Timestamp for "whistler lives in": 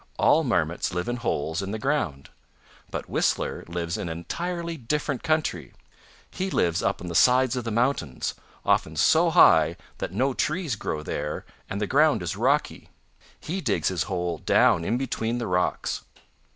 3.07-4.09